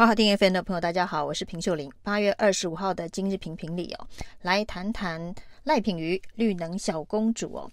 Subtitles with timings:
[0.00, 1.92] 好好听 FM 的朋友，大家好，我是平秀玲。
[2.02, 4.06] 八月二十五号的今日评评里哦，
[4.40, 7.70] 来谈谈赖品妤绿能小公主哦。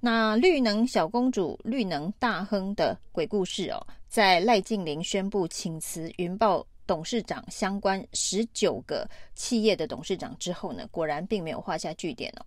[0.00, 12.46] 那绿能小公主、绿能大亨的鬼故事哦，在赖静玲宣布请辞云豹董事长相关十九个企业的董事长之后呢，果然并没有画下句点哦。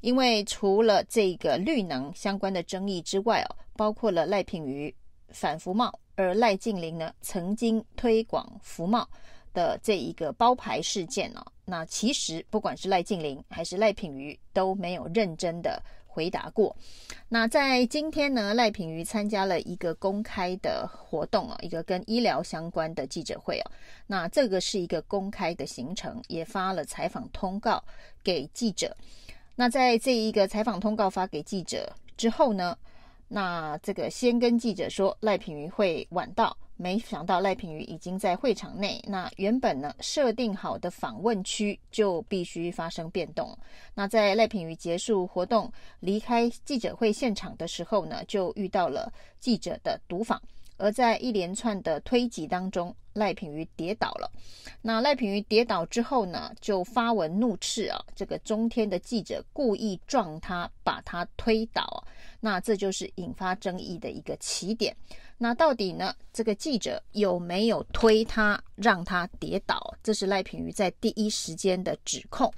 [0.00, 4.92] 因为除了这个绿能相关的争议之外哦，包括了赖品妤
[5.28, 5.96] 反服贸。
[6.16, 9.08] 而赖净霖呢，曾经推广服贸
[9.52, 16.74] 的这一个包牌事件呢、那其实不管是赖净霖还是赖品妤都没有认真的回答过。
[17.28, 23.70] 那在今天呢，赖品妤参加了一个公开的活动啊，一个跟医疗相关的记者会哦。
[24.06, 27.82] 那这个是一个公开的行程，也发了采访通告
[28.22, 28.96] 给记者。
[29.56, 32.76] 那在这一个采访通告发给记者之后呢，
[33.28, 39.02] 那这个先跟记者说赖品妤会晚到，没想到赖品妤已经在会场内。
[39.06, 43.56] 那原本呢设定好的访问区就必须发生变动。
[43.94, 50.40] 那在赖品妤结束活动离开记者会现场的时候呢，就遇到了记者的堵访。
[50.76, 54.30] 而在一连串的推挤当中，赖品妤跌倒了。
[54.82, 62.04] 那赖品妤跌倒之后呢，就发文怒斥啊，这个中天的记者故意撞他，把他推倒。
[62.40, 64.94] 那这就是引发争议的一个起点。
[65.38, 69.94] 那到底呢，这个记者有没有推他，让他跌倒？
[70.02, 72.52] 这是赖品妤在第一时间的指控。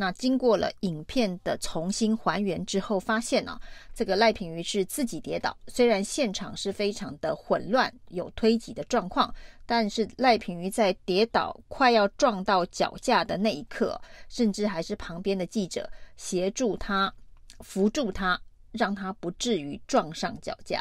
[0.00, 3.58] 那经过了影片的重新还原之后，发现呢、
[3.92, 5.56] 这个赖品妤是自己跌倒。
[5.66, 9.34] 虽然现场是非常的混乱，有推挤的状况，
[9.66, 17.12] 但是赖品妤在跌倒快要撞到脚架的那一刻，甚至还是旁边的记者协助他
[17.58, 20.80] 扶住他，让他不至于撞上脚架。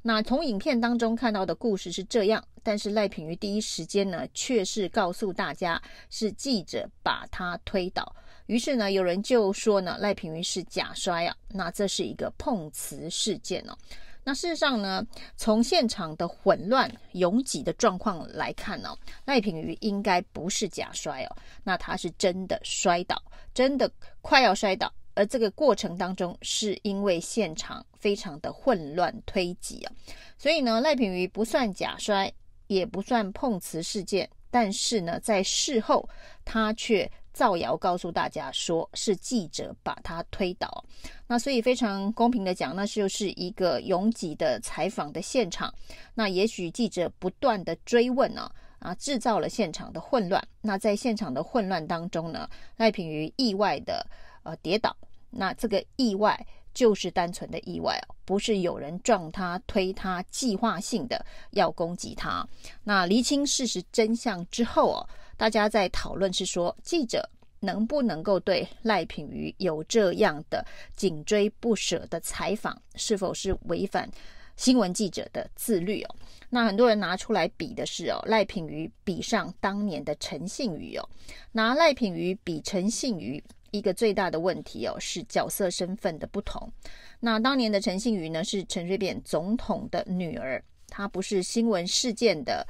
[0.00, 8.10] 那从影片当中看到的故事是这样，但是赖品妤第一时间呢，却是告诉大家是记者把他推倒。
[8.46, 13.76] 于是呢，有人就说呢，赖品妤是假摔啊，那这是一个碰瓷事件哦。
[14.22, 29.92] 那事实上呢，从现场的混乱拥挤的状况来看呢，赖品妤应该不是假摔哦，那他是真的摔倒，真的快要摔倒，而这个过程当中是因为现场非常的混乱推挤啊，
[30.36, 32.32] 所以呢，赖品妤不算假摔，
[32.66, 36.06] 也不算碰瓷事件，但是呢，在事后
[36.44, 37.10] 他却。
[37.34, 40.84] 造谣告诉大家说是记者把他推倒，
[41.26, 45.74] 那所以非常公平的讲，那就是一个拥挤的采访的现场。
[46.14, 50.40] 那也许记者不断的追问呢，啊，制造了现场的混乱。
[50.60, 54.06] 那在现场的混乱当中呢，赖品妤意外的
[54.44, 54.96] 呃跌倒。
[55.28, 56.40] 那这个意外
[56.72, 62.46] 就是单纯的意外哦，不是有人撞他推他，计划性的要攻击他。
[62.84, 65.08] 那厘清事实真相之后哦。
[65.36, 67.28] 大家在讨论是说，记者
[67.60, 70.64] 能不能够对赖品妤有这样的
[70.94, 74.08] 紧追不舍的采访，是否是违反
[74.56, 76.16] 新闻记者的自律哦？
[76.50, 81.08] 那很多人拿出来比的是哦，赖品妤比上当年的陈幸妤哦，
[81.52, 83.42] 拿赖品妤比陈幸妤，
[83.72, 86.70] 一个最大的问题哦是角色身份的不同。
[87.18, 92.66] 那当年的陈幸妤呢，是陈水扁总统的女儿，她不是新闻事件的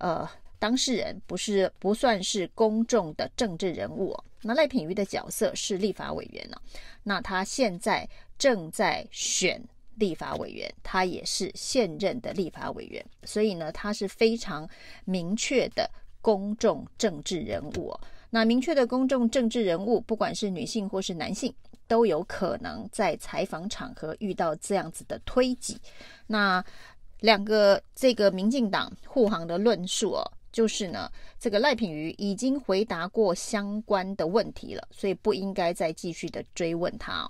[0.00, 0.28] 呃。
[0.62, 6.56] 当事人不是不算是公众的政治人物哦，那赖品妤的角色是立法委员呢，
[7.02, 8.08] 那他现在
[8.38, 9.60] 正在选
[9.96, 14.68] 立法委员，他也是现任的立法委员，所以呢，他是非常
[15.04, 15.90] 明确的
[16.20, 17.92] 公众政治人物。
[18.30, 21.52] 那明确的公众政治人物，不管是女性或是男性，
[21.88, 25.76] 都有可能在采访场合遇到这样子的推挤。
[26.28, 26.64] 那
[27.18, 30.22] 两个这个民进党护航的论述哦。
[30.52, 37.28] 就是呢，这个赖品妤已经回答过相关的问题了，所以不应该再继续的追问他。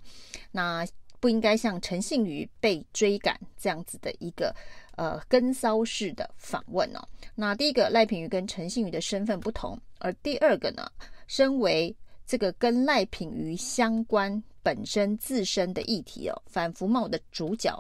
[0.50, 0.84] 那
[1.21, 4.53] 不应该像陈幸妤被追赶这样子的一个
[4.97, 7.09] 呃跟骚式的访问哦。
[7.37, 10.91] 那第一个赖品妤跟陈幸妤的身份不同，而第二个呢，
[11.28, 11.95] 身为
[12.27, 17.72] 这个跟赖品妤相关本身自身的议题哦，反服贸的主角。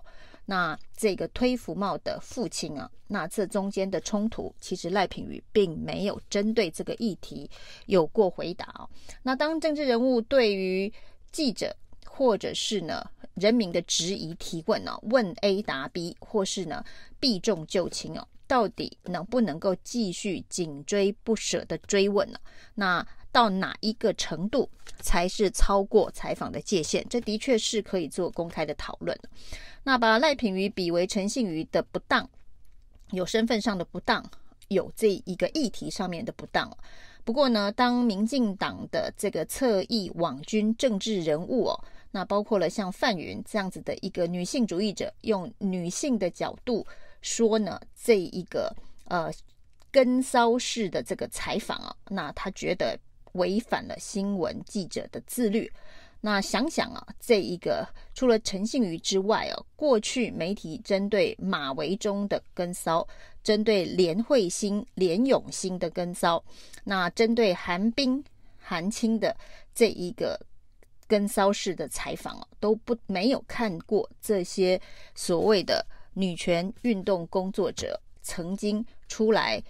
[0.44, 7.48] 那这个推服贸的父亲啊，那这中间的冲突，其实赖品妤并没有针对这个议题
[7.86, 8.88] 有过回答哦。
[9.22, 10.92] 那当政治人物对于
[11.30, 11.74] 记者
[12.04, 16.84] 或者是呢人民的质疑提问呢，问 A 答 B，或是呢
[17.20, 22.38] 避重就轻哦，到底能不能够继续紧追不舍的追问呢？
[22.74, 24.68] 那到哪一个程度
[25.00, 27.04] 才是超过采访的界限？
[27.08, 29.18] 这的确是可以做公开的讨论。
[29.82, 32.28] 那把赖品妤比为陈幸妤的不当，
[33.10, 34.24] 有身份上的不当，
[34.68, 36.70] 有这一个议题上面的不当。
[37.24, 46.86] 不过呢，当民进党的这个侧翼网军政治人物哦，那包括了像范云这样子的一个女性主义者，用女性的角度
[47.22, 48.74] 说呢，这一个
[49.06, 49.32] 呃
[49.90, 52.98] 跟骚式的这个采访啊，那他觉得
[53.32, 55.70] 违反了新闻记者的自律。
[56.20, 63.06] 那想想啊，这一个除了陈信妤之外哦，过去媒体针对马维中的跟骚，
[63.42, 66.42] 针对连惠欣、连永新的跟骚，
[66.84, 68.22] 那针对韩冰、
[68.56, 69.36] 韩青的
[69.74, 70.38] 这一个
[71.08, 74.80] 跟骚式的采访哦，都不没有看过这些
[75.14, 75.84] 所谓的
[76.14, 79.62] 女权运动工作者曾经出来。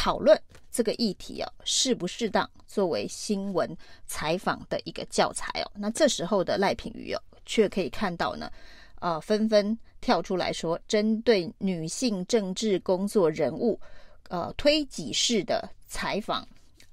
[0.00, 0.40] 讨论
[0.78, 3.68] 这个议题哦，适不适当作为新闻
[4.06, 5.72] 采访的一个教材哦？
[5.74, 8.48] 那这时候的赖品妤哦，却可以看到呢，
[9.00, 13.80] 呃，纷纷跳出来说，针对女性政治工作人物，
[14.28, 16.46] 呃，推挤式的采访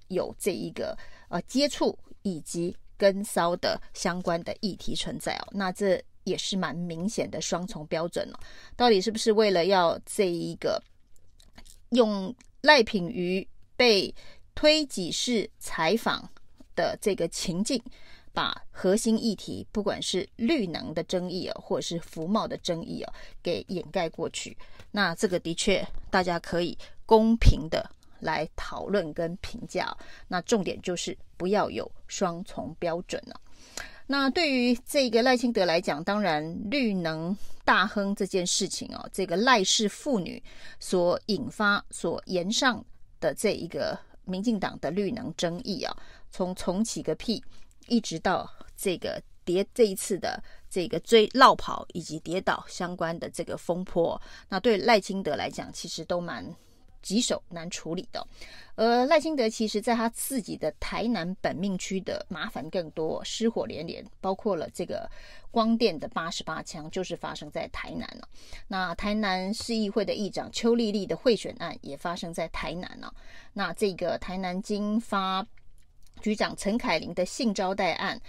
[0.08, 0.98] 有这一个
[1.30, 5.48] 呃接触以及跟骚的相关的议题存在哦。
[5.52, 8.40] 那这也是蛮明显的双重标准哦。
[8.76, 10.82] 到底是不是为了要这一个
[11.92, 12.34] 用？
[12.66, 14.14] 赖品妤被
[14.54, 16.30] 推挤式采访
[16.76, 17.82] 的这个情境，
[18.34, 24.58] 把核心议题，不管是绿能的争议啊，或者是服贸的争议啊，给掩盖过去。
[24.92, 27.90] 那这个的确，大家可以公平的
[28.20, 29.96] 来讨论跟评价。
[30.28, 33.40] 那重点就是不要有双重标准了。
[34.08, 40.42] 那对于这个赖清德来讲，当然绿能大亨这件事情哦，这个赖氏妇女
[40.80, 42.86] 所引发、所延上
[43.26, 45.92] 的这一个民进党的绿能争议啊，
[46.30, 47.44] 从重启个屁，
[47.88, 56.46] 一直到这个跌这一次的这个追落跑以及跌倒相关的这个风波，那对赖清德来讲，其实都蛮。
[57.06, 58.28] 棘手难处理的，
[58.74, 65.08] 而赖清德其实在他自己的台南本命区的麻烦更多，失火连连，包括了这个
[65.52, 68.28] 光电的八十八枪，就是发生在台南了。
[68.68, 73.14] 那台南市议会的议长邱丽丽的贿选案也发生在台南了。
[73.54, 75.46] 那这个台南经发
[76.22, 78.20] 局长陈凯琳的性招待案，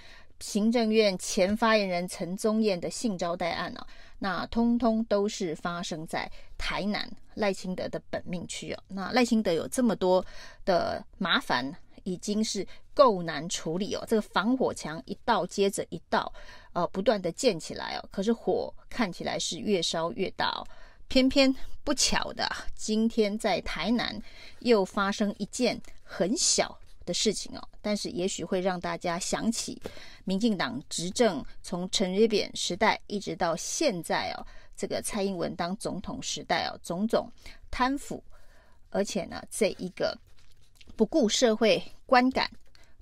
[0.40, 3.86] 行政院前发言人陈宗彦的性招待案呢，
[4.18, 8.82] 那通通都是发生在台南赖清德的本命区哦。
[8.88, 10.24] 那赖清德有这么多
[10.64, 11.74] 的麻烦，
[12.04, 14.04] 已经是够难处理哦。
[14.06, 16.32] 这个防火墙一道接着一道，
[16.72, 18.08] 呃，不断的建起来哦。
[18.10, 20.66] 可是火看起来是越烧越大哦。
[21.08, 21.54] 偏偏
[21.84, 24.20] 不巧的，今天在台南
[24.58, 29.80] 又发生一件很小的事情哦，但是也许会让大家想起
[30.24, 34.44] 民进党执政从陈水扁时代一直到现在哦，
[34.76, 37.30] 这个蔡英文当总统时代哦，种种
[37.70, 38.22] 贪腐，
[38.90, 40.18] 而且呢，这一个
[40.96, 42.50] 不顾社会观感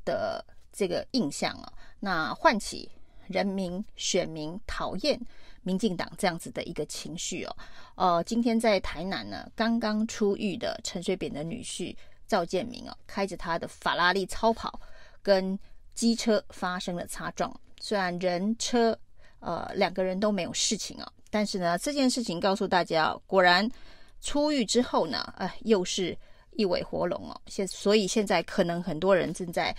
[0.04, 2.88] 的这个印象啊，那唤起
[3.26, 5.18] 人民选民讨厌
[5.62, 7.56] 民进党这样子的一个情绪哦。
[7.94, 11.96] 呃，今天在台南呢，刚刚出狱的陈水扁的女婿。
[12.34, 14.80] 赵建明哦，开着他的法拉利超跑，
[15.22, 15.56] 跟
[15.94, 17.48] 机车发生了擦撞。
[17.80, 18.98] 虽然人车
[19.38, 23.70] 呃两个人都没有事情哦，但是呢，这件事情告诉大家，果然
[24.20, 26.18] 出狱之后呢，哎，又是
[26.56, 27.40] 一尾活龙哦。
[27.46, 29.72] 现所以现在可能很多人正在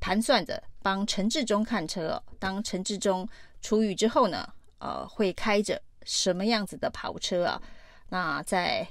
[0.00, 2.20] 盘算着帮陈志忠看车。
[2.40, 3.28] 当陈志忠
[3.62, 7.62] 出狱之后呢，呃，会开着什么样子的跑车啊？
[8.08, 8.84] 那在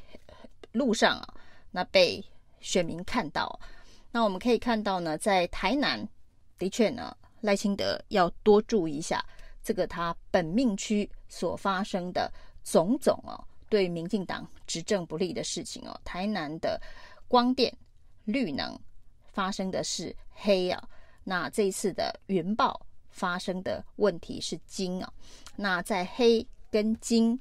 [0.71, 1.33] 路上啊，
[1.71, 2.23] 那被。
[2.61, 3.59] 选民看到，
[4.11, 6.07] 那我们可以看到呢，在台南
[6.57, 9.23] 的确呢，赖清德要多注意一下
[9.63, 12.31] 这个他本命区所发生的
[12.63, 15.99] 种种哦，对民进党执政不利的事情哦。
[16.03, 16.81] 台南的
[17.27, 17.71] 光电
[18.25, 18.77] 绿能
[19.31, 20.83] 发生的是黑啊，
[21.23, 25.13] 那这一次的云豹发生的问题是金啊，
[25.55, 27.39] 那在黑跟金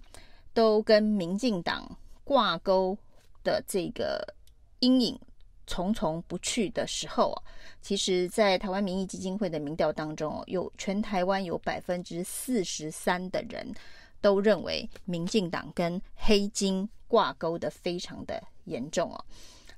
[0.52, 1.88] 都跟民进党
[2.24, 2.96] 挂钩
[3.42, 4.34] 的这个。
[4.80, 5.18] 阴影
[5.66, 7.42] 重重不去的时候啊，
[7.80, 13.74] 其实，在台湾民意基金会的民调当中哦，有全台湾有百分之四十三的人
[14.20, 19.24] 都认为民进党跟黑金挂钩的非常的严重哦。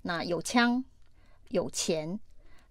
[0.02, 0.84] 那有枪
[1.48, 2.18] 有钱，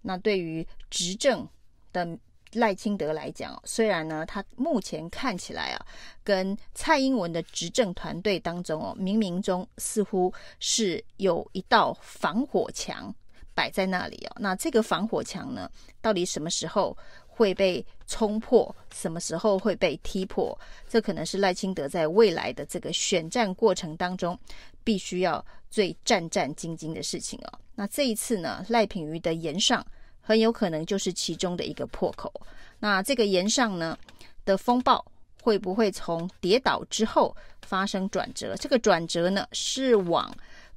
[0.02, 1.48] 那对于执政
[1.92, 2.18] 的。
[2.52, 5.86] 赖清德来讲，虽然呢，他目前看起来啊，
[6.24, 13.14] 跟蔡英文的执政团队当中哦，冥冥中似乎是有一道防火墙
[13.54, 14.36] 摆在那里哦。
[14.40, 18.74] 那这个防火墙呢，到底什么时候会被冲破？
[18.92, 20.58] 什么时候会被踢破？
[20.88, 24.38] 这可能是赖清德在未来的这个选战过程当中
[24.82, 27.58] 必须要最战战兢兢的事情哦。
[27.76, 29.86] 那这一次呢，赖品妤的言上
[30.30, 32.32] 很有可能就是其中的一个破口。
[32.78, 33.98] 那这个岩上呢
[34.44, 35.04] 的风暴
[35.42, 38.54] 会不会从跌倒之后发生转折？
[38.60, 40.32] 这个转折呢是往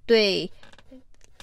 [0.07, 0.51] 对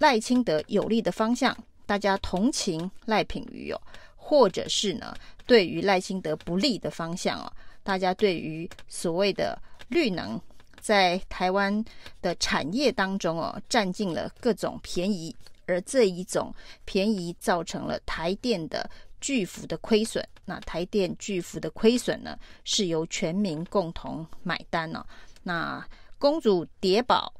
[0.01, 3.81] 赖清德有利的方向，大家同情赖品妤哦，
[4.17, 5.15] 或者是呢
[5.47, 7.53] 对于赖清德不利的方向哦，
[7.85, 10.41] 大家对于所谓的绿能
[10.81, 11.85] 在台湾
[12.21, 15.33] 的产业当中哦，占尽了各种便宜，
[15.71, 20.27] 而这一种便宜造成了台电的巨幅的亏损。
[20.45, 25.07] 那台电巨幅的亏损呢，是由全民共同买单呢、哦。
[25.45, 27.33] 那公主跌宝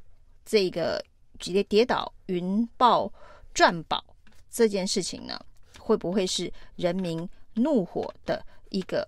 [0.45, 1.03] 这个
[1.37, 3.11] 直接跌倒云豹
[3.53, 4.03] 赚宝
[4.49, 5.39] 这件事情呢，
[5.77, 9.05] 会不会是人民怒火的一个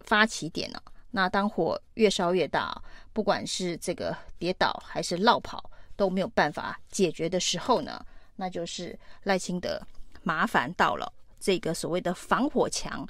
[0.00, 0.80] 发起点呢？
[1.10, 8.04] 那当火越烧越大，不管是这个跌倒还是落跑都没有办法解决的时候呢，
[8.36, 9.80] 那就是赖清德
[10.22, 13.06] 麻烦到了这个所谓的防火墙，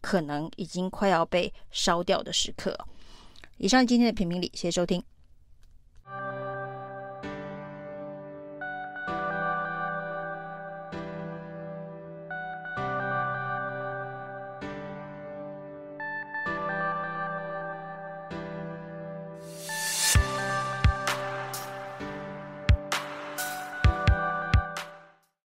[0.00, 2.78] 可能已经快要被烧掉的时刻。
[3.56, 5.02] 以上今天的评评理，谢谢收听。